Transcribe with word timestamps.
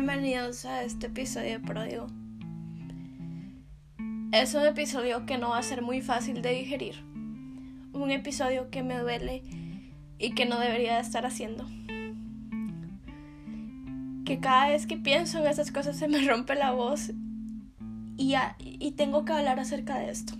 Bienvenidos 0.00 0.64
a 0.64 0.84
este 0.84 1.08
episodio 1.08 1.58
de 1.58 1.58
Pródigo. 1.58 2.06
Es 4.30 4.54
un 4.54 4.64
episodio 4.64 5.26
que 5.26 5.38
no 5.38 5.48
va 5.48 5.58
a 5.58 5.62
ser 5.64 5.82
muy 5.82 6.02
fácil 6.02 6.40
de 6.40 6.52
digerir. 6.52 7.02
Un 7.92 8.12
episodio 8.12 8.70
que 8.70 8.84
me 8.84 8.96
duele 8.96 9.42
y 10.16 10.36
que 10.36 10.46
no 10.46 10.60
debería 10.60 11.00
estar 11.00 11.26
haciendo. 11.26 11.66
Que 14.24 14.38
cada 14.40 14.68
vez 14.68 14.86
que 14.86 14.98
pienso 14.98 15.40
en 15.40 15.48
esas 15.48 15.72
cosas 15.72 15.96
se 15.96 16.06
me 16.06 16.24
rompe 16.28 16.54
la 16.54 16.70
voz 16.70 17.10
y, 18.16 18.36
y 18.60 18.92
tengo 18.92 19.24
que 19.24 19.32
hablar 19.32 19.58
acerca 19.58 19.98
de 19.98 20.10
esto. 20.10 20.34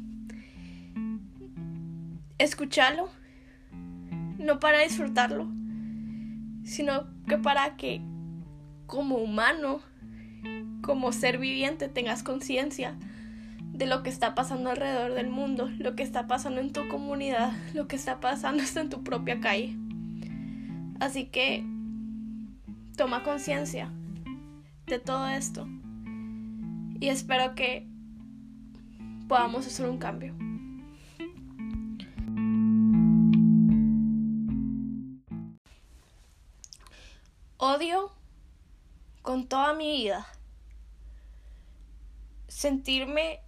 Escucharlo, 2.38 3.09
no 4.39 4.61
para 4.61 4.79
disfrutarlo, 4.84 5.48
sino 6.62 7.09
que 7.26 7.39
para 7.39 7.76
que 7.76 8.00
como 8.88 9.18
humano, 9.18 9.80
como 10.82 11.12
ser 11.12 11.38
viviente, 11.38 11.88
tengas 11.88 12.24
conciencia 12.24 12.96
de 13.61 13.86
lo 13.86 14.02
que 14.02 14.11
está 14.11 14.34
pasando 14.34 14.70
alrededor 14.70 15.12
del 15.12 15.28
mundo, 15.28 15.70
lo 15.78 15.94
que 15.94 16.02
está 16.02 16.26
pasando 16.26 16.61
en 16.61 16.72
tu 16.72 16.88
comunidad, 16.88 17.52
lo 17.74 17.86
que 17.86 17.94
está 17.94 18.18
pasando 18.18 18.62
hasta 18.64 18.80
en 18.80 18.88
tu 18.88 19.04
propia 19.04 19.38
calle. 19.40 19.76
Así 20.98 21.26
que 21.26 21.64
toma 22.96 23.22
conciencia 23.22 23.92
de 24.86 24.98
todo 24.98 25.28
esto 25.28 25.68
y 26.98 27.08
espero 27.08 27.54
que 27.54 27.86
podamos 29.28 29.66
hacer 29.66 29.89
un 29.89 29.98
cambio. 29.98 30.34
Odio 37.58 38.17
con 39.29 39.47
toda 39.47 39.75
mi 39.75 39.93
vida. 39.93 40.27
Sentirme 42.47 43.41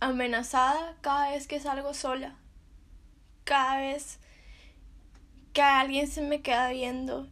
amenazada 0.00 0.98
cada 1.00 1.30
vez 1.30 1.46
que 1.46 1.60
salgo 1.60 1.94
sola. 1.94 2.36
Cada 3.44 3.78
vez 3.78 4.20
que 5.54 5.62
alguien 5.62 6.08
se 6.08 6.20
me 6.20 6.42
queda 6.42 6.68
viendo. 6.68 7.26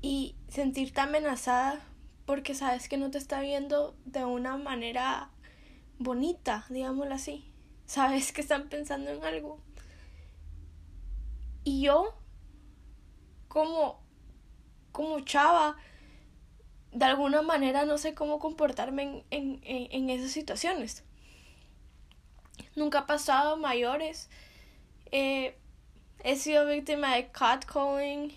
Y 0.00 0.36
sentirte 0.46 1.00
amenazada 1.00 1.80
porque 2.24 2.54
sabes 2.54 2.88
que 2.88 2.98
no 2.98 3.10
te 3.10 3.18
está 3.18 3.40
viendo 3.40 3.96
de 4.04 4.24
una 4.24 4.56
manera 4.56 5.32
bonita, 5.98 6.66
digámoslo 6.68 7.16
así. 7.16 7.52
Sabes 7.84 8.30
que 8.30 8.42
están 8.42 8.68
pensando 8.68 9.10
en 9.10 9.24
algo. 9.24 9.58
Y 11.64 11.82
yo, 11.82 12.14
como, 13.48 14.00
como 14.92 15.18
chava, 15.18 15.76
de 16.92 17.04
alguna 17.04 17.42
manera 17.42 17.84
no 17.84 17.98
sé 17.98 18.14
cómo 18.14 18.38
comportarme 18.38 19.24
en, 19.30 19.60
en, 19.62 20.10
esas 20.10 20.32
situaciones. 20.32 21.04
Nunca 22.74 23.00
ha 23.00 23.06
pasado 23.06 23.56
mayores. 23.56 24.28
Eh, 25.12 25.56
he 26.24 26.36
sido 26.36 26.66
víctima 26.66 27.14
de 27.14 27.30
catcalling. 27.30 28.32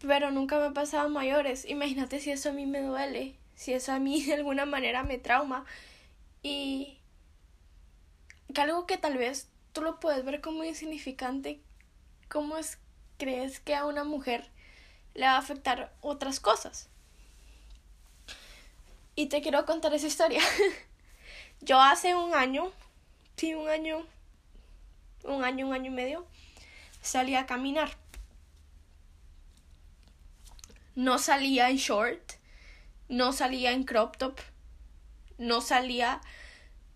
Pero 0.00 0.30
nunca 0.32 0.58
me 0.58 0.66
ha 0.66 0.72
pasado 0.72 1.08
mayores. 1.08 1.64
Imagínate 1.68 2.18
si 2.18 2.32
eso 2.32 2.50
a 2.50 2.52
mí 2.52 2.66
me 2.66 2.82
duele. 2.82 3.36
Si 3.54 3.72
eso 3.72 3.92
a 3.92 3.98
mí 3.98 4.22
de 4.24 4.34
alguna 4.34 4.66
manera 4.66 5.04
me 5.04 5.18
trauma. 5.18 5.64
Y 6.42 6.98
que 8.52 8.60
algo 8.60 8.86
que 8.86 8.98
tal 8.98 9.16
vez 9.16 9.48
tú 9.72 9.80
lo 9.80 10.00
puedes 10.00 10.24
ver 10.24 10.40
como 10.40 10.64
insignificante. 10.64 11.60
¿Cómo 12.28 12.56
es 12.56 12.78
crees 13.18 13.60
que 13.60 13.76
a 13.76 13.86
una 13.86 14.02
mujer 14.02 14.51
le 15.14 15.26
va 15.26 15.32
a 15.32 15.38
afectar 15.38 15.92
otras 16.00 16.40
cosas. 16.40 16.88
Y 19.14 19.26
te 19.26 19.42
quiero 19.42 19.64
contar 19.66 19.92
esa 19.94 20.06
historia. 20.06 20.42
Yo 21.60 21.80
hace 21.80 22.14
un 22.14 22.34
año, 22.34 22.72
sí, 23.36 23.54
un 23.54 23.68
año, 23.68 24.06
un 25.24 25.44
año, 25.44 25.66
un 25.66 25.74
año 25.74 25.90
y 25.90 25.94
medio, 25.94 26.26
salí 27.02 27.34
a 27.34 27.46
caminar. 27.46 27.96
No 30.94 31.18
salía 31.18 31.70
en 31.70 31.76
short, 31.76 32.32
no 33.08 33.32
salía 33.32 33.72
en 33.72 33.84
crop 33.84 34.16
top, 34.16 34.38
no 35.38 35.60
salía 35.60 36.20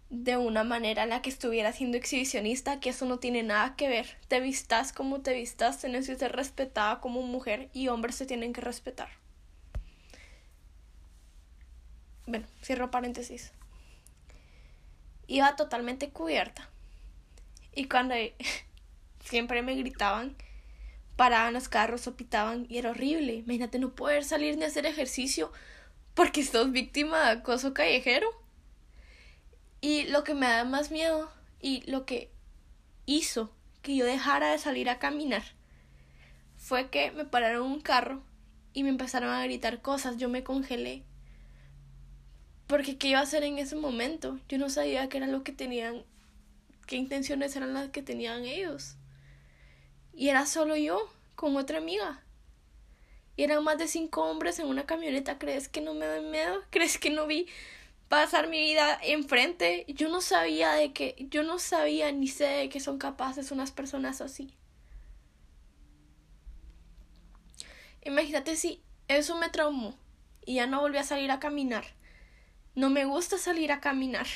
de 0.08 0.36
una 0.36 0.62
manera 0.62 1.02
en 1.02 1.10
la 1.10 1.20
que 1.22 1.30
estuviera 1.30 1.72
siendo 1.72 1.96
exhibicionista, 1.96 2.78
que 2.78 2.90
eso 2.90 3.06
no 3.06 3.18
tiene 3.18 3.42
nada 3.42 3.74
que 3.76 3.88
ver. 3.88 4.18
Te 4.28 4.40
vistas 4.40 4.92
como 4.92 5.20
te 5.20 5.34
vistas, 5.34 5.80
tienes 5.80 6.06
que 6.06 6.16
ser 6.16 6.32
respetada 6.32 7.00
como 7.00 7.22
mujer 7.22 7.68
y 7.72 7.88
hombres 7.88 8.14
se 8.14 8.26
tienen 8.26 8.52
que 8.52 8.60
respetar. 8.60 9.08
Bueno, 12.26 12.46
cierro 12.62 12.90
paréntesis. 12.90 13.52
Iba 15.26 15.56
totalmente 15.56 16.10
cubierta. 16.10 16.68
Y 17.74 17.88
cuando 17.88 18.14
siempre 19.24 19.62
me 19.62 19.74
gritaban, 19.74 20.36
paraban 21.16 21.54
los 21.54 21.68
carros 21.68 22.06
o 22.06 22.16
pitaban 22.16 22.66
y 22.68 22.78
era 22.78 22.90
horrible. 22.90 23.34
Imagínate 23.34 23.78
no 23.78 23.94
poder 23.94 24.24
salir 24.24 24.56
ni 24.56 24.64
hacer 24.64 24.86
ejercicio 24.86 25.52
porque 26.14 26.44
sos 26.44 26.70
víctima 26.72 27.26
de 27.26 27.40
acoso 27.40 27.74
callejero. 27.74 28.45
Y 29.86 30.02
lo 30.08 30.24
que 30.24 30.34
me 30.34 30.48
da 30.48 30.64
más 30.64 30.90
miedo 30.90 31.30
y 31.60 31.88
lo 31.88 32.06
que 32.06 32.28
hizo 33.06 33.52
que 33.82 33.94
yo 33.94 34.04
dejara 34.04 34.50
de 34.50 34.58
salir 34.58 34.90
a 34.90 34.98
caminar 34.98 35.44
fue 36.56 36.90
que 36.90 37.12
me 37.12 37.24
pararon 37.24 37.70
un 37.70 37.80
carro 37.80 38.20
y 38.72 38.82
me 38.82 38.88
empezaron 38.88 39.30
a 39.30 39.44
gritar 39.44 39.82
cosas. 39.82 40.16
Yo 40.16 40.28
me 40.28 40.42
congelé. 40.42 41.04
Porque 42.66 42.98
qué 42.98 43.10
iba 43.10 43.20
a 43.20 43.22
hacer 43.22 43.44
en 43.44 43.58
ese 43.58 43.76
momento? 43.76 44.40
Yo 44.48 44.58
no 44.58 44.70
sabía 44.70 45.08
qué 45.08 45.18
era 45.18 45.28
lo 45.28 45.44
que 45.44 45.52
tenían, 45.52 46.02
qué 46.88 46.96
intenciones 46.96 47.54
eran 47.54 47.72
las 47.72 47.90
que 47.90 48.02
tenían 48.02 48.44
ellos. 48.44 48.96
Y 50.12 50.30
era 50.30 50.46
solo 50.46 50.74
yo, 50.74 51.08
con 51.36 51.56
otra 51.56 51.78
amiga. 51.78 52.24
Y 53.36 53.44
eran 53.44 53.62
más 53.62 53.78
de 53.78 53.86
cinco 53.86 54.24
hombres 54.24 54.58
en 54.58 54.66
una 54.66 54.84
camioneta. 54.84 55.38
¿Crees 55.38 55.68
que 55.68 55.80
no 55.80 55.94
me 55.94 56.06
da 56.06 56.20
miedo? 56.20 56.60
¿Crees 56.70 56.98
que 56.98 57.10
no 57.10 57.28
vi 57.28 57.46
pasar 58.08 58.48
mi 58.48 58.60
vida 58.60 58.98
enfrente, 59.02 59.84
yo 59.88 60.08
no 60.08 60.20
sabía 60.20 60.72
de 60.72 60.92
que, 60.92 61.26
yo 61.30 61.42
no 61.42 61.58
sabía 61.58 62.12
ni 62.12 62.28
sé 62.28 62.44
de 62.44 62.68
que 62.68 62.80
son 62.80 62.98
capaces 62.98 63.50
unas 63.50 63.72
personas 63.72 64.20
así. 64.20 64.54
Imagínate 68.04 68.56
si 68.56 68.82
eso 69.08 69.36
me 69.36 69.48
traumó 69.48 69.98
y 70.44 70.54
ya 70.54 70.66
no 70.66 70.80
volví 70.80 70.98
a 70.98 71.02
salir 71.02 71.30
a 71.30 71.40
caminar. 71.40 71.84
No 72.74 72.88
me 72.90 73.04
gusta 73.04 73.38
salir 73.38 73.72
a 73.72 73.80
caminar. 73.80 74.26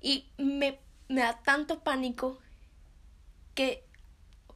Y 0.00 0.30
me, 0.38 0.80
me 1.08 1.20
da 1.20 1.42
tanto 1.42 1.82
pánico 1.82 2.38
que 3.54 3.84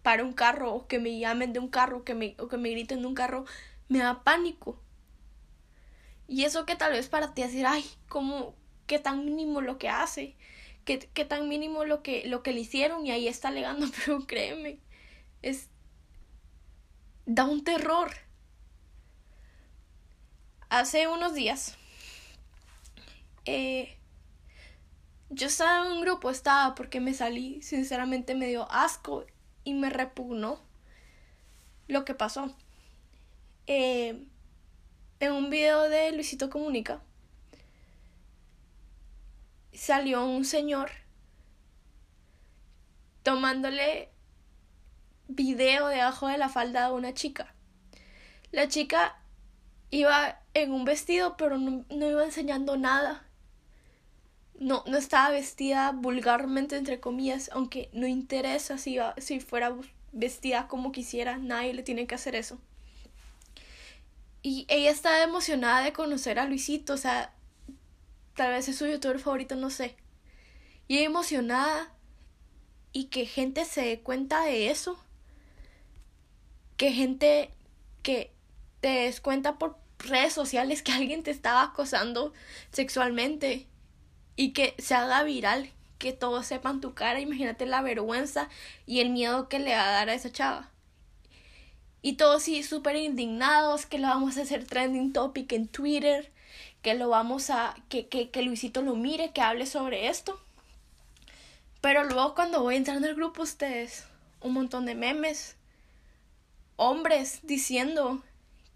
para 0.02 0.24
un 0.24 0.32
carro 0.32 0.72
o 0.72 0.86
que 0.86 0.98
me 0.98 1.18
llamen 1.18 1.52
de 1.52 1.58
un 1.58 1.68
carro 1.68 2.04
que 2.04 2.14
me, 2.14 2.34
o 2.38 2.48
que 2.48 2.56
me 2.56 2.70
griten 2.70 3.00
de 3.00 3.06
un 3.06 3.14
carro, 3.14 3.44
me 3.88 3.98
da 3.98 4.22
pánico. 4.24 4.80
Y 6.28 6.44
eso 6.44 6.66
que 6.66 6.76
tal 6.76 6.92
vez 6.92 7.08
para 7.08 7.34
ti 7.34 7.42
decir, 7.42 7.66
ay, 7.66 7.84
¿cómo, 8.08 8.54
qué 8.86 8.98
tan 8.98 9.24
mínimo 9.24 9.60
lo 9.60 9.78
que 9.78 9.88
hace, 9.88 10.36
qué, 10.84 10.98
qué 10.98 11.24
tan 11.24 11.48
mínimo 11.48 11.84
lo 11.84 12.02
que, 12.02 12.26
lo 12.26 12.42
que 12.42 12.52
le 12.52 12.60
hicieron 12.60 13.06
y 13.06 13.10
ahí 13.10 13.28
está 13.28 13.48
alegando, 13.48 13.86
pero 14.04 14.26
créeme, 14.26 14.78
es, 15.42 15.68
da 17.26 17.44
un 17.44 17.64
terror. 17.64 18.10
Hace 20.68 21.06
unos 21.06 21.32
días, 21.34 21.76
eh, 23.44 23.96
yo 25.30 25.46
estaba 25.46 25.86
en 25.86 25.92
un 25.92 26.00
grupo, 26.00 26.30
estaba 26.30 26.74
porque 26.74 27.00
me 27.00 27.14
salí, 27.14 27.62
sinceramente 27.62 28.34
me 28.34 28.48
dio 28.48 28.70
asco 28.70 29.26
y 29.64 29.74
me 29.74 29.90
repugnó 29.90 30.60
lo 31.88 32.04
que 32.04 32.14
pasó. 32.14 32.54
Eh, 33.68 34.26
en 35.20 35.32
un 35.32 35.50
video 35.50 35.88
de 35.88 36.12
Luisito 36.12 36.50
Comunica 36.50 37.00
salió 39.72 40.24
un 40.24 40.44
señor 40.44 40.90
tomándole 43.22 44.10
video 45.28 45.88
debajo 45.88 46.28
de 46.28 46.38
la 46.38 46.48
falda 46.48 46.86
de 46.86 46.94
una 46.94 47.14
chica. 47.14 47.54
La 48.52 48.68
chica 48.68 49.18
iba 49.90 50.40
en 50.54 50.72
un 50.72 50.84
vestido, 50.84 51.36
pero 51.36 51.58
no, 51.58 51.84
iba 51.90 52.24
enseñando 52.24 52.76
nada. 52.76 53.26
No, 54.58 54.84
no 54.86 54.96
estaba 54.96 55.30
vestida 55.30 55.92
vulgarmente, 55.92 56.76
entre 56.76 57.00
comillas, 57.00 57.50
aunque 57.52 57.90
no 57.92 58.06
interesa 58.06 58.78
si, 58.78 58.98
si 59.18 59.40
fuera 59.40 59.76
vestida 60.12 60.68
como 60.68 60.92
quisiera, 60.92 61.36
nadie 61.36 61.74
le 61.74 61.82
tiene 61.82 62.06
que 62.06 62.14
hacer 62.14 62.34
eso. 62.36 62.58
Y 64.48 64.64
ella 64.68 64.92
está 64.92 65.24
emocionada 65.24 65.82
de 65.82 65.92
conocer 65.92 66.38
a 66.38 66.44
Luisito, 66.46 66.92
o 66.92 66.96
sea, 66.96 67.34
tal 68.36 68.52
vez 68.52 68.68
es 68.68 68.76
su 68.76 68.86
youtuber 68.86 69.18
favorito, 69.18 69.56
no 69.56 69.70
sé. 69.70 69.96
Y 70.86 70.98
emocionada 70.98 71.92
y 72.92 73.06
que 73.06 73.26
gente 73.26 73.64
se 73.64 73.80
dé 73.80 74.00
cuenta 74.02 74.42
de 74.42 74.70
eso. 74.70 75.04
Que 76.76 76.92
gente 76.92 77.50
que 78.04 78.30
te 78.80 78.86
des 78.86 79.20
cuenta 79.20 79.58
por 79.58 79.78
redes 79.98 80.34
sociales 80.34 80.80
que 80.84 80.92
alguien 80.92 81.24
te 81.24 81.32
estaba 81.32 81.64
acosando 81.64 82.32
sexualmente 82.70 83.66
y 84.36 84.52
que 84.52 84.76
se 84.78 84.94
haga 84.94 85.24
viral, 85.24 85.72
que 85.98 86.12
todos 86.12 86.46
sepan 86.46 86.80
tu 86.80 86.94
cara, 86.94 87.18
imagínate 87.18 87.66
la 87.66 87.82
vergüenza 87.82 88.48
y 88.86 89.00
el 89.00 89.10
miedo 89.10 89.48
que 89.48 89.58
le 89.58 89.74
va 89.74 89.88
a 89.88 89.90
dar 89.90 90.08
a 90.08 90.14
esa 90.14 90.30
chava. 90.30 90.70
Y 92.06 92.12
todos 92.12 92.44
sí 92.44 92.62
súper 92.62 92.94
indignados, 92.94 93.84
que 93.84 93.98
lo 93.98 94.06
vamos 94.06 94.36
a 94.36 94.42
hacer 94.42 94.64
trending 94.64 95.12
topic 95.12 95.50
en 95.50 95.66
Twitter, 95.66 96.30
que 96.80 96.94
lo 96.94 97.08
vamos 97.08 97.50
a, 97.50 97.74
que, 97.88 98.06
que, 98.06 98.30
que 98.30 98.42
Luisito 98.42 98.80
lo 98.80 98.94
mire, 98.94 99.32
que 99.32 99.40
hable 99.40 99.66
sobre 99.66 100.06
esto. 100.06 100.40
Pero 101.80 102.04
luego 102.04 102.36
cuando 102.36 102.62
voy 102.62 102.76
entrando 102.76 103.08
al 103.08 103.16
grupo 103.16 103.42
ustedes, 103.42 104.04
un 104.40 104.52
montón 104.52 104.86
de 104.86 104.94
memes, 104.94 105.56
hombres 106.76 107.40
diciendo 107.42 108.22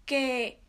que 0.05 0.59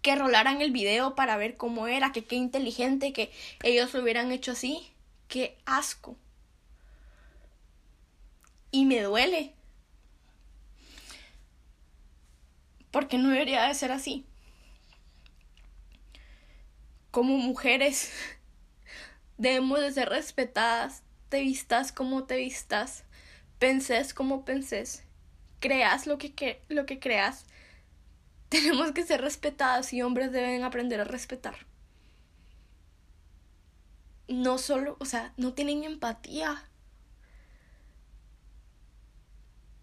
que 0.00 0.14
rolaran 0.14 0.60
el 0.60 0.70
video 0.70 1.16
para 1.16 1.36
ver 1.36 1.56
cómo 1.56 1.88
era, 1.88 2.12
que 2.12 2.22
qué 2.22 2.36
inteligente 2.36 3.12
que 3.12 3.32
ellos 3.64 3.92
lo 3.94 4.00
hubieran 4.00 4.30
hecho 4.30 4.52
así. 4.52 4.92
Qué 5.26 5.58
asco. 5.66 6.14
Y 8.70 8.84
me 8.84 9.00
duele. 9.00 9.56
Porque 12.92 13.18
no 13.18 13.30
debería 13.30 13.66
de 13.66 13.74
ser 13.74 13.90
así. 13.90 14.24
Como 17.10 17.36
mujeres 17.38 18.12
debemos 19.38 19.80
de 19.80 19.90
ser 19.90 20.08
respetadas, 20.08 21.02
te 21.28 21.40
vistas 21.40 21.90
como 21.90 22.24
te 22.24 22.36
vistas, 22.36 23.04
penses 23.58 24.14
como 24.14 24.44
penses, 24.44 25.04
creas 25.60 26.06
lo 26.06 26.18
que, 26.18 26.62
lo 26.68 26.84
que 26.84 27.00
creas 27.00 27.46
tenemos 28.50 28.92
que 28.92 29.04
ser 29.04 29.22
respetadas 29.22 29.92
y 29.94 30.02
hombres 30.02 30.30
deben 30.30 30.62
aprender 30.62 31.00
a 31.00 31.04
respetar. 31.04 31.66
No 34.28 34.58
solo, 34.58 34.96
o 35.00 35.04
sea, 35.06 35.32
no 35.36 35.54
tienen 35.54 35.84
empatía. 35.84 36.68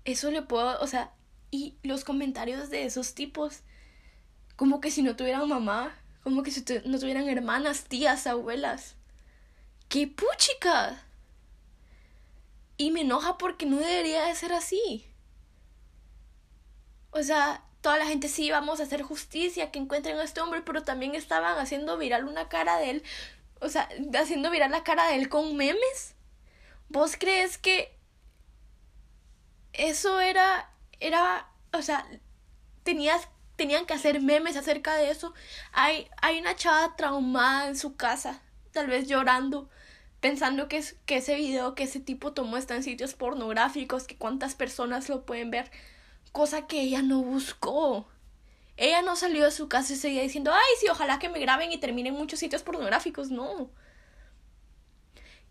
Eso 0.05 0.29
le 0.31 0.41
puedo, 0.41 0.79
o 0.81 0.87
sea, 0.87 1.13
y 1.51 1.77
los 1.83 2.03
comentarios 2.03 2.69
de 2.69 2.85
esos 2.85 3.13
tipos, 3.13 3.61
como 4.55 4.81
que 4.81 4.91
si 4.91 5.01
no 5.01 5.15
tuvieran 5.15 5.47
mamá, 5.47 5.95
como 6.23 6.43
que 6.43 6.51
si 6.51 6.63
no 6.85 6.99
tuvieran 6.99 7.27
hermanas, 7.29 7.85
tías, 7.85 8.27
abuelas. 8.27 8.95
¡Qué 9.87 10.07
puchica! 10.07 11.03
Y 12.77 12.91
me 12.91 13.01
enoja 13.01 13.37
porque 13.37 13.65
no 13.65 13.77
debería 13.77 14.25
de 14.25 14.35
ser 14.35 14.53
así. 14.53 15.05
O 17.11 17.23
sea, 17.23 17.63
toda 17.81 17.97
la 17.97 18.05
gente 18.05 18.27
sí 18.27 18.51
vamos 18.51 18.79
a 18.79 18.83
hacer 18.83 19.01
justicia, 19.01 19.71
que 19.71 19.79
encuentren 19.79 20.17
a 20.17 20.23
este 20.23 20.41
hombre, 20.41 20.61
pero 20.61 20.83
también 20.83 21.15
estaban 21.15 21.57
haciendo 21.57 21.97
viral 21.97 22.25
una 22.25 22.49
cara 22.49 22.77
de 22.77 22.91
él, 22.91 23.03
o 23.61 23.69
sea, 23.69 23.89
haciendo 24.19 24.51
viral 24.51 24.71
la 24.71 24.83
cara 24.83 25.07
de 25.07 25.15
él 25.15 25.29
con 25.29 25.55
memes. 25.55 26.15
¿Vos 26.89 27.15
crees 27.17 27.57
que 27.57 27.97
eso 29.73 30.19
era, 30.19 30.71
era, 30.99 31.49
o 31.73 31.81
sea, 31.81 32.07
tenías, 32.83 33.27
tenían 33.55 33.85
que 33.85 33.93
hacer 33.93 34.21
memes 34.21 34.57
acerca 34.57 34.95
de 34.95 35.11
eso? 35.11 35.33
Hay, 35.71 36.09
hay 36.21 36.39
una 36.39 36.55
chava 36.55 36.95
traumada 36.95 37.67
en 37.67 37.77
su 37.77 37.95
casa, 37.95 38.41
tal 38.71 38.87
vez 38.87 39.07
llorando, 39.07 39.69
pensando 40.19 40.67
que, 40.67 40.77
es, 40.77 40.97
que 41.05 41.17
ese 41.17 41.35
video 41.35 41.75
que 41.75 41.83
ese 41.83 41.99
tipo 41.99 42.33
tomó 42.33 42.57
está 42.57 42.75
en 42.75 42.83
sitios 42.83 43.13
pornográficos, 43.13 44.05
que 44.05 44.17
cuántas 44.17 44.55
personas 44.55 45.09
lo 45.09 45.25
pueden 45.25 45.51
ver 45.51 45.71
cosa 46.31 46.67
que 46.67 46.81
ella 46.81 47.01
no 47.01 47.21
buscó. 47.21 48.07
Ella 48.77 49.01
no 49.01 49.15
salió 49.15 49.43
de 49.43 49.51
su 49.51 49.67
casa 49.67 49.93
y 49.93 49.97
seguía 49.97 50.21
diciendo, 50.21 50.51
ay, 50.53 50.75
sí, 50.79 50.87
ojalá 50.89 51.19
que 51.19 51.29
me 51.29 51.39
graben 51.39 51.71
y 51.71 51.77
terminen 51.79 52.13
muchos 52.13 52.39
sitios 52.39 52.63
pornográficos. 52.63 53.29
No. 53.29 53.69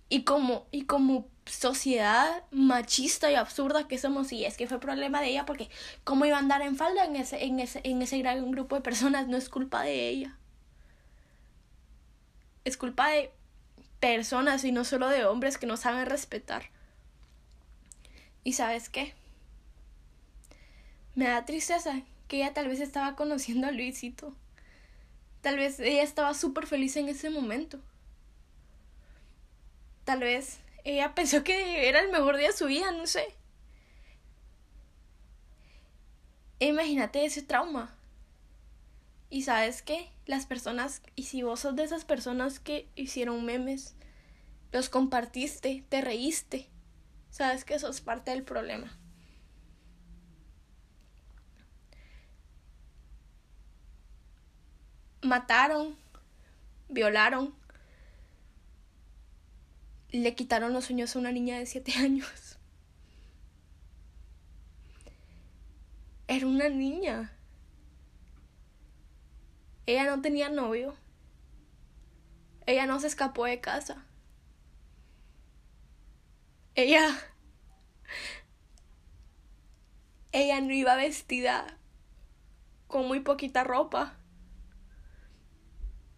Y 0.08 0.24
como, 0.24 0.66
y 0.70 0.86
como 0.86 1.28
sociedad 1.48 2.44
machista 2.50 3.30
y 3.30 3.34
absurda 3.34 3.88
que 3.88 3.98
somos, 3.98 4.32
y 4.32 4.44
es 4.44 4.56
que 4.56 4.66
fue 4.66 4.80
problema 4.80 5.20
de 5.20 5.28
ella, 5.28 5.46
porque 5.46 5.68
cómo 6.04 6.24
iba 6.24 6.36
a 6.36 6.40
andar 6.40 6.62
en 6.62 6.76
falda 6.76 7.04
en 7.04 7.16
ese, 7.16 7.44
en 7.44 7.60
ese, 7.60 7.80
en 7.84 8.02
ese 8.02 8.18
gran 8.18 8.50
grupo 8.50 8.76
de 8.76 8.82
personas, 8.82 9.28
no 9.28 9.36
es 9.36 9.48
culpa 9.48 9.82
de 9.82 10.08
ella. 10.08 10.36
Es 12.64 12.76
culpa 12.76 13.08
de 13.08 13.32
personas 14.00 14.64
y 14.64 14.72
no 14.72 14.84
solo 14.84 15.08
de 15.08 15.24
hombres 15.24 15.58
que 15.58 15.66
no 15.66 15.76
saben 15.76 16.06
respetar. 16.06 16.70
¿Y 18.44 18.52
sabes 18.52 18.88
qué? 18.88 19.14
Me 21.14 21.26
da 21.26 21.44
tristeza 21.44 22.02
que 22.28 22.36
ella 22.36 22.54
tal 22.54 22.68
vez 22.68 22.80
estaba 22.80 23.16
conociendo 23.16 23.66
a 23.66 23.72
Luisito. 23.72 24.34
Tal 25.40 25.56
vez 25.56 25.80
ella 25.80 26.02
estaba 26.02 26.34
súper 26.34 26.66
feliz 26.66 26.96
en 26.96 27.08
ese 27.08 27.30
momento. 27.30 27.80
Tal 30.04 30.20
vez 30.20 30.60
ella 30.92 31.14
pensó 31.14 31.44
que 31.44 31.88
era 31.88 32.00
el 32.00 32.10
mejor 32.10 32.36
día 32.36 32.48
de 32.48 32.56
su 32.56 32.66
vida, 32.66 32.90
no 32.92 33.06
sé. 33.06 33.34
Imagínate 36.60 37.24
ese 37.24 37.42
trauma. 37.42 37.94
Y 39.30 39.42
sabes 39.42 39.82
qué? 39.82 40.10
Las 40.26 40.46
personas, 40.46 41.02
y 41.14 41.24
si 41.24 41.42
vos 41.42 41.60
sos 41.60 41.76
de 41.76 41.84
esas 41.84 42.04
personas 42.04 42.60
que 42.60 42.88
hicieron 42.94 43.44
memes, 43.44 43.94
los 44.72 44.88
compartiste, 44.88 45.84
te 45.88 46.00
reíste, 46.00 46.68
sabes 47.30 47.64
que 47.64 47.74
eso 47.74 47.88
es 47.88 48.00
parte 48.00 48.30
del 48.30 48.42
problema. 48.42 48.98
mataron, 55.22 55.96
violaron, 56.88 57.54
le 60.10 60.34
quitaron 60.34 60.72
los 60.72 60.86
sueños 60.86 61.14
a 61.14 61.18
una 61.18 61.32
niña 61.32 61.58
de 61.58 61.66
siete 61.66 61.92
años. 61.98 62.58
Era 66.26 66.46
una 66.46 66.68
niña. 66.68 67.32
Ella 69.86 70.04
no 70.04 70.20
tenía 70.20 70.50
novio. 70.50 70.94
Ella 72.66 72.86
no 72.86 73.00
se 73.00 73.06
escapó 73.06 73.46
de 73.46 73.60
casa. 73.60 74.04
Ella... 76.74 77.18
Ella 80.32 80.60
no 80.60 80.72
iba 80.72 80.94
vestida 80.94 81.78
con 82.86 83.08
muy 83.08 83.20
poquita 83.20 83.64
ropa. 83.64 84.18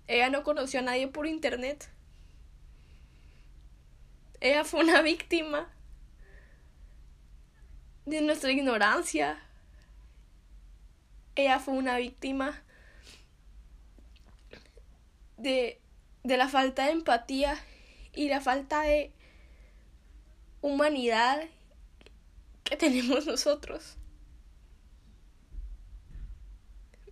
Ella 0.09 0.29
no 0.31 0.43
conoció 0.43 0.81
a 0.81 0.83
nadie 0.83 1.07
por 1.07 1.29
internet. 1.29 1.89
Ella 4.41 4.65
fue 4.65 4.81
una 4.81 5.03
víctima 5.03 5.69
de 8.07 8.23
nuestra 8.23 8.51
ignorancia. 8.51 9.39
Ella 11.35 11.59
fue 11.59 11.75
una 11.75 11.99
víctima 11.99 12.63
de, 15.37 15.81
de 16.25 16.37
la 16.39 16.49
falta 16.49 16.87
de 16.87 16.93
empatía 16.93 17.59
y 18.15 18.29
la 18.29 18.41
falta 18.41 18.81
de 18.83 19.13
humanidad 20.63 21.43
que 22.65 22.77
tenemos 22.77 23.27
nosotros. 23.27 23.99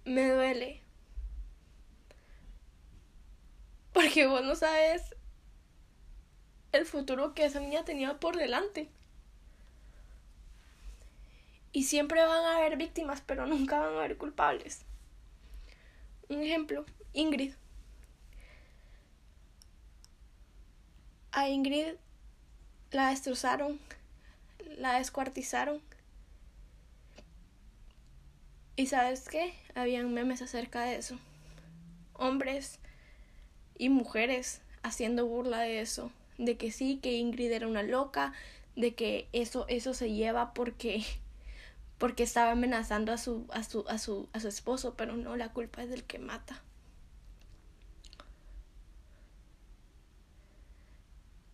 Me 0.07 0.31
duele. 0.31 0.83
Porque 3.93 4.27
vos 4.27 4.43
no 4.43 4.55
sabes 4.55 5.18
el 6.73 6.85
futuro 6.87 7.35
que 7.35 7.45
esa 7.45 7.61
niña 7.61 7.85
tenía 7.85 8.19
por 8.19 8.37
delante. 8.37 8.89
Y 11.73 11.85
siempre 11.85 12.25
van 12.25 12.45
a 12.45 12.57
haber 12.57 12.77
víctimas, 12.77 13.23
pero 13.25 13.47
nunca 13.47 13.79
van 13.79 13.95
a 13.95 13.99
haber 13.99 14.17
culpables. 14.17 14.85
Un 16.29 16.43
ejemplo, 16.43 16.85
Ingrid. 17.13 17.55
A 21.33 21.49
Ingrid 21.49 21.95
la 22.91 23.11
destrozaron, 23.11 23.79
la 24.77 24.99
descuartizaron. 24.99 25.81
¿Y 28.77 28.87
sabes 28.87 29.29
qué? 29.29 29.55
Habían 29.75 30.13
memes 30.15 30.41
acerca 30.43 30.83
de 30.83 30.97
eso. 30.97 31.19
Hombres 32.15 32.79
y 33.77 33.89
mujeres 33.89 34.61
haciendo 34.83 35.27
burla 35.27 35.61
de 35.61 35.81
eso, 35.81 36.11
de 36.39 36.57
que 36.57 36.71
sí, 36.73 36.99
que 37.03 37.15
Ingrid 37.19 37.53
era 37.53 37.67
una 37.69 37.83
loca, 37.83 38.33
de 38.77 38.95
que 38.95 39.29
eso, 39.33 39.67
eso 39.69 39.95
se 39.95 40.13
lleva 40.13 40.55
porque, 40.55 41.05
porque 41.99 42.23
estaba 42.25 42.53
amenazando 42.53 43.13
a 43.13 43.19
su, 43.19 43.47
a 43.51 43.63
su, 43.65 43.85
a 43.89 43.99
su, 43.99 44.29
a 44.33 44.41
su 44.41 44.49
esposo, 44.49 44.95
pero 44.97 45.17
no, 45.17 45.37
la 45.37 45.53
culpa 45.53 45.83
es 45.83 45.91
del 45.91 46.05
que 46.05 46.19
mata. 46.19 46.63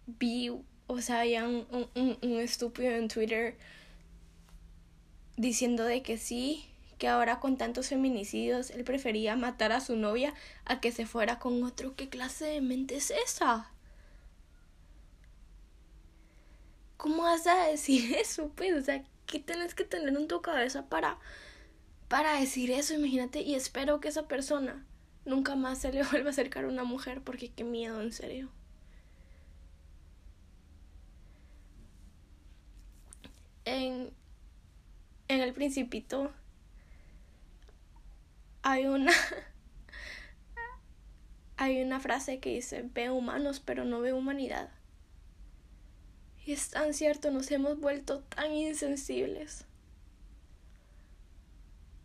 Vi, 0.07 0.51
o 0.87 1.01
sea, 1.01 1.21
había 1.21 1.45
un, 1.47 1.67
un, 1.95 2.19
un 2.23 2.41
estúpido 2.41 2.91
en 2.93 3.09
Twitter 3.09 3.57
diciendo 5.37 5.85
de 5.85 6.03
que 6.03 6.19
sí, 6.19 6.65
que 6.99 7.07
ahora 7.09 7.39
con 7.41 7.57
tantos 7.57 7.89
feminicidios 7.89 8.71
él 8.71 8.83
prefería 8.85 9.37
matar 9.37 9.71
a 9.73 9.81
su 9.81 9.95
novia 9.97 10.35
a 10.65 10.81
que 10.81 10.91
se 10.93 11.07
fuera 11.07 11.39
con 11.39 11.63
otro. 11.63 11.95
¿Qué 11.97 12.09
clase 12.09 12.47
de 12.47 12.61
mente 12.61 12.97
es 12.97 13.11
esa? 13.13 13.71
¿Cómo 17.05 17.25
vas 17.25 17.47
a 17.47 17.67
decir 17.67 18.15
eso? 18.17 18.51
Pues, 18.57 18.73
o 18.73 18.81
sea, 18.81 19.05
¿qué 19.27 19.39
tienes 19.39 19.75
que 19.75 19.85
tener 19.85 20.17
en 20.17 20.27
tu 20.27 20.41
cabeza 20.41 20.89
para, 20.89 21.19
para 22.09 22.41
decir 22.41 22.71
eso? 22.71 22.95
Imagínate, 22.95 23.43
y 23.43 23.55
espero 23.55 24.01
que 24.01 24.09
esa 24.09 24.27
persona 24.27 24.87
nunca 25.27 25.55
más 25.55 25.81
se 25.81 25.93
le 25.93 26.03
vuelva 26.11 26.29
a 26.29 26.33
acercar 26.33 26.65
a 26.65 26.69
una 26.69 26.85
mujer, 26.85 27.21
porque 27.21 27.53
qué 27.53 27.63
miedo, 27.63 28.01
en 28.01 28.11
serio. 28.11 28.49
En, 33.67 34.11
en 35.29 35.41
el 35.43 35.53
principito 35.53 36.33
hay 38.63 38.87
una 38.87 39.13
hay 41.57 41.83
una 41.83 42.01
frase 42.01 42.41
que 42.41 42.51
dice 42.51 42.89
ve 42.95 43.11
humanos 43.11 43.61
pero 43.61 43.85
no 43.85 44.01
ve 44.01 44.13
humanidad 44.13 44.71
y 46.47 46.53
es 46.53 46.71
tan 46.71 46.95
cierto 46.95 47.31
nos 47.31 47.51
hemos 47.51 47.79
vuelto 47.81 48.21
tan 48.21 48.53
insensibles 48.53 49.65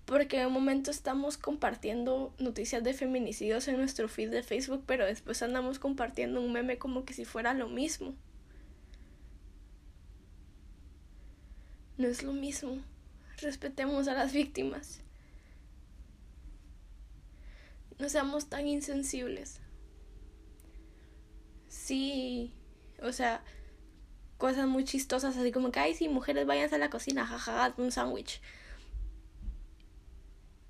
porque 0.05 0.45
un 0.45 0.53
momento 0.53 0.89
estamos 0.89 1.37
compartiendo 1.37 2.33
noticias 2.39 2.83
de 2.83 2.93
feminicidios 2.93 3.67
en 3.67 3.77
nuestro 3.77 4.07
feed 4.07 4.31
de 4.31 4.43
Facebook 4.43 4.83
pero 4.85 5.05
después 5.05 5.41
andamos 5.41 5.79
compartiendo 5.79 6.41
un 6.41 6.51
meme 6.51 6.77
como 6.77 7.05
que 7.05 7.13
si 7.13 7.25
fuera 7.25 7.53
lo 7.53 7.67
mismo 7.67 8.15
no 11.97 12.07
es 12.07 12.23
lo 12.23 12.33
mismo 12.33 12.79
respetemos 13.41 14.07
a 14.07 14.13
las 14.13 14.33
víctimas. 14.33 15.01
No 17.97 18.09
seamos 18.09 18.47
tan 18.47 18.67
insensibles. 18.67 19.59
Sí, 21.67 22.53
o 23.01 23.11
sea, 23.11 23.43
cosas 24.39 24.67
muy 24.67 24.85
chistosas, 24.85 25.37
así 25.37 25.51
como 25.51 25.71
que, 25.71 25.81
ay, 25.81 25.93
sí, 25.93 26.07
mujeres, 26.07 26.47
váyanse 26.47 26.75
a 26.75 26.79
la 26.79 26.89
cocina, 26.89 27.27
jajaja, 27.27 27.75
un 27.77 27.91
sándwich. 27.91 28.41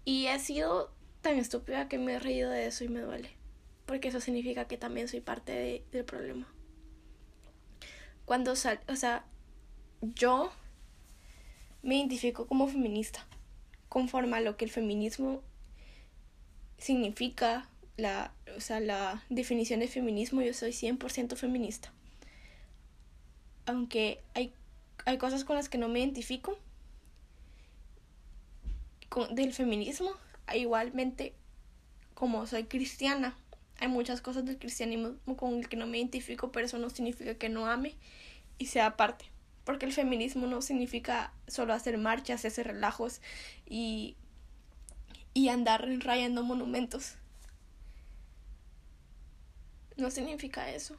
Y 0.03 0.25
he 0.25 0.39
sido 0.39 0.91
tan 1.21 1.37
estúpida 1.37 1.87
que 1.87 1.99
me 1.99 2.13
he 2.13 2.19
reído 2.19 2.49
de 2.49 2.65
eso 2.65 2.83
y 2.83 2.89
me 2.89 2.99
duele. 2.99 3.29
Porque 3.85 4.07
eso 4.07 4.19
significa 4.19 4.65
que 4.65 4.77
también 4.77 5.07
soy 5.07 5.21
parte 5.21 5.85
del 5.91 6.03
problema. 6.03 6.47
Cuando 8.25 8.55
sal, 8.55 8.79
o 8.87 8.95
sea, 8.95 9.23
yo 10.01 10.51
me 11.83 11.97
identifico 11.97 12.47
como 12.47 12.67
feminista, 12.67 13.27
conforme 13.87 14.37
a 14.37 14.41
lo 14.41 14.57
que 14.57 14.65
el 14.65 14.71
feminismo 14.71 15.43
significa, 16.79 17.69
la, 17.97 18.33
o 18.57 18.61
sea, 18.61 18.79
la 18.79 19.23
definición 19.29 19.79
de 19.79 19.87
feminismo, 19.87 20.41
yo 20.41 20.55
soy 20.55 20.71
100% 20.71 21.35
feminista. 21.35 21.93
Aunque 23.69 24.21
hay, 24.33 24.53
hay 25.05 25.17
cosas 25.17 25.43
con 25.43 25.55
las 25.55 25.69
que 25.69 25.77
no 25.77 25.87
me 25.87 25.99
identifico 25.99 26.57
con, 29.09 29.35
del 29.35 29.53
feminismo, 29.53 30.11
igualmente 30.55 31.33
como 32.13 32.45
soy 32.47 32.65
cristiana, 32.65 33.37
hay 33.79 33.87
muchas 33.87 34.21
cosas 34.21 34.45
del 34.45 34.57
cristianismo 34.57 35.15
con 35.37 35.55
el 35.55 35.69
que 35.69 35.77
no 35.77 35.87
me 35.87 35.97
identifico, 35.97 36.51
pero 36.51 36.65
eso 36.65 36.77
no 36.77 36.89
significa 36.89 37.35
que 37.35 37.49
no 37.49 37.67
ame 37.67 37.95
y 38.57 38.65
sea 38.65 38.97
parte 38.97 39.25
porque 39.69 39.85
el 39.85 39.93
feminismo 39.93 40.47
no 40.47 40.63
significa 40.63 41.31
solo 41.47 41.73
hacer 41.73 41.99
marchas, 41.99 42.43
hacer 42.43 42.65
relajos 42.65 43.21
y, 43.67 44.15
y 45.35 45.49
andar 45.49 45.87
rayando 45.99 46.41
monumentos. 46.41 47.17
No 49.95 50.09
significa 50.09 50.71
eso. 50.71 50.97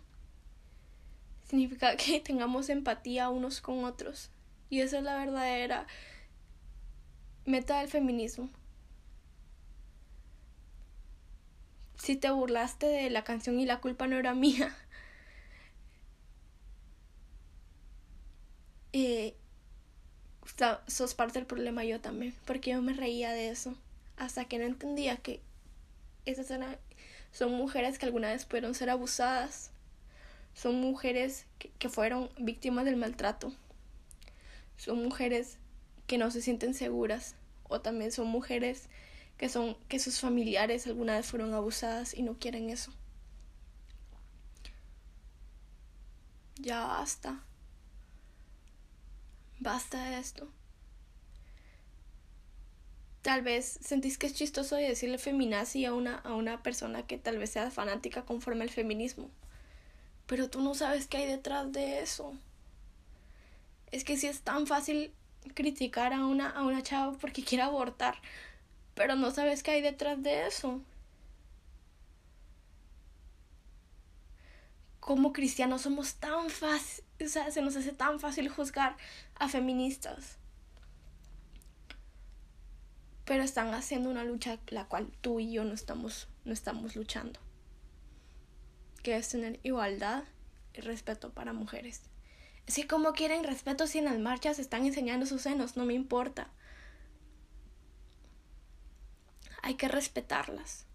Significa 1.51 1.97
que 1.97 2.21
tengamos 2.21 2.69
empatía 2.69 3.29
unos 3.29 3.61
con 3.61 3.85
otros. 3.85 4.31
Y 4.71 4.81
esa 4.83 4.99
es 4.99 5.05
la 5.05 5.17
verdadera 5.17 5.89
meta 7.45 7.81
del 7.81 7.89
feminismo. 7.89 8.49
Si 11.97 12.15
te 12.17 12.31
burlaste 12.31 12.87
de 12.87 13.11
la 13.11 13.25
canción 13.25 13.59
y 13.59 13.67
la 13.67 13.81
culpa 13.81 14.07
no 14.07 14.17
era 14.17 14.33
mía, 14.45 14.75
eh, 18.93 19.35
sos 20.87 21.15
parte 21.15 21.41
del 21.41 21.47
problema 21.47 21.85
yo 21.85 22.01
también, 22.01 22.35
porque 22.47 22.71
yo 22.71 22.83
me 22.83 22.93
reía 22.93 23.33
de 23.33 23.51
eso, 23.51 23.75
hasta 24.17 24.45
que 24.45 24.59
no 24.59 24.65
entendía 24.67 25.17
que 25.17 25.41
esas 26.27 26.49
son 27.33 27.53
mujeres 27.55 27.99
que 27.99 28.07
alguna 28.07 28.29
vez 28.29 28.45
pudieron 28.45 28.75
ser 28.75 28.91
abusadas, 28.91 29.71
son 30.61 30.81
mujeres 30.81 31.47
que, 31.59 31.71
que 31.71 31.89
fueron 31.89 32.31
víctimas 32.39 32.85
del 32.85 32.97
maltrato, 32.97 33.53
son 34.77 35.03
mujeres 35.03 35.59
que 36.07 36.19
no 36.19 36.31
se 36.31 36.43
sienten 36.43 36.75
seguras, 36.75 37.37
o 37.65 37.81
también 37.81 38.13
son 38.13 38.27
mujeres 38.27 38.89
que 39.39 39.49
son 39.49 39.77
que 39.89 39.99
sus 39.99 40.21
familiares 40.21 40.87
alguna 40.87 41.17
vez 41.17 41.27
fueron 41.27 41.55
abusadas 41.55 42.15
y 42.15 42.23
no 42.23 42.39
quieren 42.39 42.69
eso. 42.69 42.93
Ya 46.57 46.87
basta 46.87 47.43
basta 49.61 50.11
de 50.11 50.19
esto. 50.19 50.49
Tal 53.23 53.43
vez 53.43 53.79
sentís 53.83 54.19
que 54.19 54.27
es 54.27 54.35
chistoso 54.35 54.77
decirle 54.77 55.19
feminazi 55.19 55.85
a 55.85 55.93
una, 55.95 56.17
a 56.17 56.35
una 56.35 56.63
persona 56.63 57.07
que 57.07 57.19
tal 57.19 57.39
vez 57.39 57.51
sea 57.51 57.71
fanática 57.71 58.25
conforme 58.25 58.65
al 58.65 58.71
feminismo. 58.71 59.31
Pero 60.31 60.49
tú 60.49 60.61
no 60.61 60.75
sabes 60.75 61.09
qué 61.09 61.17
hay 61.17 61.27
detrás 61.27 61.73
de 61.73 61.99
eso. 62.03 62.35
Es 63.91 64.05
que 64.05 64.17
si 64.17 64.29
es 64.29 64.43
tan 64.43 64.69
fácil 64.69 65.13
criticar 65.55 66.13
a 66.13 66.25
una, 66.25 66.51
a 66.51 66.63
una 66.63 66.85
chava 66.85 67.19
porque 67.19 67.43
quiere 67.43 67.65
abortar, 67.65 68.15
pero 68.95 69.17
no 69.17 69.33
sabes 69.33 69.65
qué 69.65 69.73
hay 69.73 69.81
detrás 69.83 70.23
de 70.23 70.47
eso. 70.47 70.81
como 75.01 75.33
cristianos 75.33 75.83
somos 75.83 76.15
tan 76.15 76.51
fácil, 76.51 77.05
o 77.21 77.29
sea, 77.29 77.51
se 77.51 77.63
nos 77.63 77.75
hace 77.75 77.91
tan 77.91 78.21
fácil 78.21 78.49
juzgar 78.49 78.97
a 79.35 79.49
feministas. 79.49 80.37
Pero 83.25 83.43
están 83.43 83.75
haciendo 83.75 84.09
una 84.09 84.23
lucha 84.23 84.59
la 84.69 84.85
cual 84.85 85.11
tú 85.21 85.41
y 85.41 85.51
yo 85.51 85.65
no 85.65 85.75
estamos, 85.75 86.29
no 86.45 86.53
estamos 86.53 86.95
luchando. 86.95 87.41
Que 89.03 89.17
es 89.17 89.29
tener 89.29 89.61
igualdad 89.63 90.25
y 90.75 90.81
respeto 90.81 91.31
para 91.31 91.53
mujeres. 91.53 92.03
Si 92.67 92.85
como 92.85 93.13
quieren 93.13 93.45
respeto 93.45 93.87
si 93.87 93.99
en 93.99 94.05
las 94.05 94.19
marchas 94.19 94.59
están 94.59 94.87
enseñando 94.87 95.27
sus 95.27 95.43
senos, 95.43 95.77
no 95.77 95.85
me 95.85 95.95
importa. 95.95 96.51
Hay 99.63 99.75
que 99.75 99.89
respetarlas. 99.89 100.87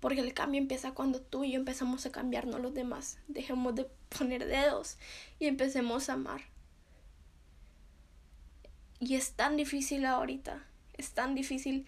Porque 0.00 0.20
el 0.20 0.34
cambio 0.34 0.60
empieza 0.60 0.92
cuando 0.94 1.20
tú 1.20 1.44
y 1.44 1.52
yo 1.52 1.58
empezamos 1.58 2.04
a 2.06 2.12
cambiar, 2.12 2.46
no 2.46 2.58
los 2.58 2.74
demás. 2.74 3.18
Dejemos 3.28 3.74
de 3.74 3.88
poner 4.18 4.46
dedos 4.46 4.98
y 5.38 5.46
empecemos 5.46 6.08
a 6.08 6.14
amar. 6.14 6.42
Y 8.98 9.14
es 9.14 9.32
tan 9.32 9.56
difícil 9.56 10.04
ahorita, 10.04 10.64
es 10.94 11.12
tan 11.12 11.34
difícil 11.34 11.86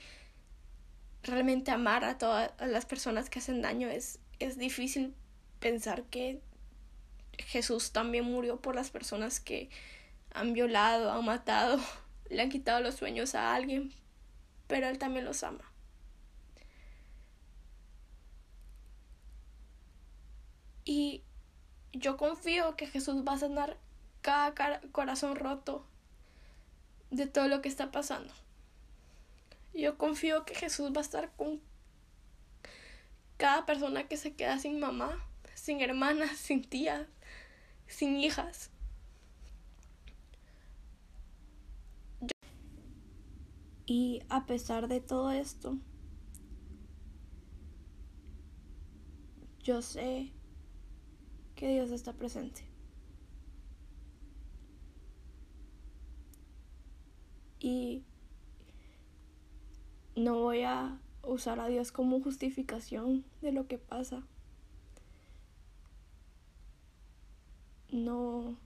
realmente 1.25 1.71
amar 1.71 2.05
a 2.05 2.19
todas 2.19 2.53
las 2.61 2.87
personas 2.87 3.31
que 3.31 3.41
hacen 3.41 3.63
daño. 3.63 3.89
Es, 3.89 4.21
es 4.39 4.59
difícil 4.59 5.15
pensar 5.59 6.05
que 6.05 6.41
Jesús 7.39 7.93
también 7.93 8.25
murió 8.25 8.61
por 8.61 8.75
las 8.75 8.91
personas 8.91 9.41
que 9.41 9.71
han 10.33 10.53
violado, 10.53 11.13
han 11.13 11.25
matado, 11.25 11.81
le 12.31 12.43
han 12.43 12.51
quitado 12.51 12.81
los 12.81 12.95
sueños 12.95 13.35
a 13.35 13.55
alguien, 13.55 13.93
pero 14.67 14.89
Él 14.89 14.99
también 14.99 15.25
los 15.25 15.43
ama. 15.43 15.65
Y 20.85 21.23
yo 21.93 22.17
confío 22.17 22.77
que 22.77 22.87
Jesús 22.87 23.25
va 23.27 23.35
a 23.35 23.39
sanar 23.39 23.79
cada 24.21 24.81
corazón 24.93 25.37
roto 25.37 25.87
de 27.11 27.27
todo 27.27 27.49
lo 27.49 27.63
que 27.63 27.69
está 27.69 27.91
pasando. 27.91 28.33
Yo 29.75 29.99
confío 29.99 30.45
que 30.45 30.55
Jesús 30.55 30.93
va 30.93 30.99
a 30.99 31.03
estar 31.03 31.33
con 31.37 31.61
cada 33.37 33.67
persona 33.67 34.07
que 34.07 34.17
se 34.17 34.35
queda 34.35 34.59
sin 34.59 34.79
mamá, 34.79 35.19
sin 35.55 35.81
hermanas, 35.81 36.31
sin 36.39 36.63
tías, 36.63 37.09
sin 37.87 38.17
hijas. 38.17 38.71
Y 43.87 44.23
a 44.31 44.47
pesar 44.47 44.89
de 44.89 45.01
todo 45.01 45.31
esto, 45.31 45.77
yo 49.63 49.83
sé 49.83 50.33
que 51.55 51.69
Dios 51.69 51.91
está 51.91 52.13
presente. 52.15 52.65
Y 57.61 58.05
no 60.17 60.39
voy 60.39 60.63
a 60.63 60.99
usar 61.23 61.61
a 61.61 61.69
Dios 61.69 61.93
como 61.93 62.21
justificación 62.21 63.25
de 63.43 63.53
lo 63.53 63.67
que 63.67 63.79
pasa. 63.79 64.23
No, 67.91 68.57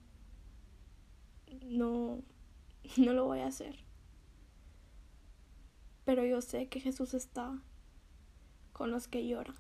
no, 1.63 2.23
no 2.97 3.13
lo 3.13 3.25
voy 3.27 3.41
a 3.41 3.47
hacer. 3.47 3.77
Pero 6.05 6.25
yo 6.25 6.41
sé 6.41 6.69
que 6.69 6.81
Jesús 6.81 7.15
está 7.15 7.61
con 8.73 8.91
los 8.91 9.09
que 9.09 9.27
lloran. 9.27 9.57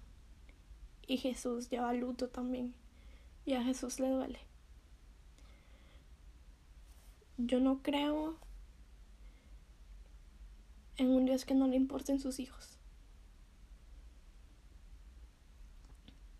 Y 1.06 1.18
Jesús 1.18 1.68
lleva 1.68 1.92
luto 1.92 2.28
también. 2.28 2.74
Y 3.44 3.54
a 3.54 3.62
Jesús 3.62 3.98
le 4.00 4.08
duele. 4.08 4.38
Yo 7.38 7.60
no 7.60 7.82
creo 7.82 8.36
en 10.98 11.10
un 11.10 11.24
Dios 11.24 11.44
que 11.44 11.54
no 11.54 11.66
le 11.66 11.76
importen 11.76 12.20
sus 12.20 12.40
hijos. 12.40 12.76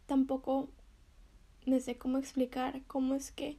Tampoco 0.06 0.68
me 1.64 1.80
sé 1.80 1.96
cómo 1.96 2.18
explicar 2.18 2.82
cómo 2.86 3.14
es 3.14 3.30
que 3.30 3.56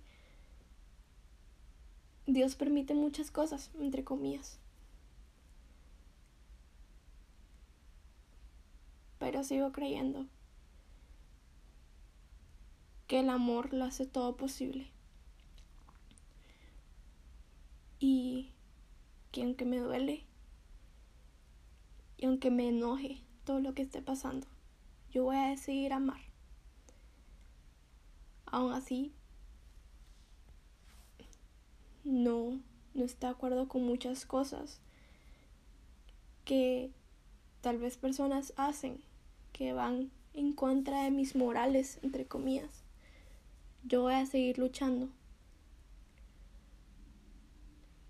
Dios 2.27 2.55
permite 2.55 2.93
muchas 2.93 3.31
cosas, 3.31 3.71
entre 3.79 4.03
comillas. 4.03 4.59
Pero 9.19 9.43
sigo 9.43 9.71
creyendo 9.71 10.25
que 13.07 13.19
el 13.19 13.29
amor 13.29 13.73
lo 13.73 13.85
hace 13.85 14.05
todo 14.05 14.37
posible. 14.37 14.87
Y 17.99 18.51
que 19.31 19.43
aunque 19.43 19.65
me 19.65 19.77
duele, 19.79 20.28
y 22.19 22.25
aunque 22.25 22.51
me 22.51 22.67
enoje 22.67 23.21
todo 23.45 23.61
lo 23.61 23.73
que 23.73 23.81
esté 23.81 24.01
pasando, 24.01 24.45
yo 25.09 25.23
voy 25.23 25.37
a 25.37 25.47
decidir 25.47 25.93
amar. 25.93 26.19
Aún 28.45 28.73
así, 28.73 29.13
no, 32.03 32.59
no 32.93 33.05
estoy 33.05 33.29
de 33.29 33.35
acuerdo 33.35 33.69
con 33.69 33.83
muchas 33.83 34.25
cosas 34.25 34.81
que 36.43 36.91
tal 37.61 37.77
vez 37.77 37.95
personas 37.95 38.53
hacen 38.57 39.01
que 39.53 39.71
van 39.71 40.11
en 40.33 40.51
contra 40.51 41.03
de 41.03 41.11
mis 41.11 41.35
morales, 41.35 41.99
entre 42.01 42.25
comillas. 42.25 42.83
Yo 43.83 44.01
voy 44.01 44.13
a 44.13 44.25
seguir 44.25 44.57
luchando 44.57 45.07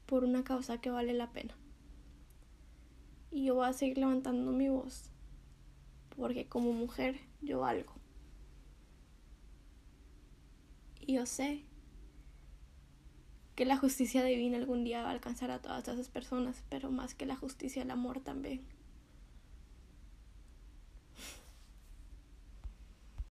por 0.07 0.23
una 0.23 0.43
causa 0.43 0.81
que 0.81 0.89
vale 0.89 1.13
la 1.13 1.31
pena 1.31 1.58
y 3.31 3.45
yo 3.45 3.55
voy 3.55 3.67
a 3.67 3.73
seguir 3.73 3.97
levantando 3.97 4.51
mi 4.51 4.69
voz 4.69 5.09
porque 6.19 6.47
como 6.47 6.73
mujer 6.73 7.17
yo 7.41 7.61
valgo. 7.61 7.93
Y 10.99 11.13
yo 11.13 11.25
sé 11.25 11.63
que 13.55 13.65
la 13.65 13.77
justicia 13.77 14.23
divina 14.23 14.57
algún 14.57 14.83
día 14.83 15.01
va 15.01 15.09
a 15.09 15.13
alcanzar 15.13 15.49
a 15.49 15.61
todas 15.61 15.87
esas 15.87 16.09
personas, 16.09 16.63
pero 16.69 16.91
más 16.91 17.15
que 17.15 17.25
la 17.25 17.35
justicia, 17.35 17.81
el 17.81 17.91
amor 17.91 18.19
también. 18.19 18.65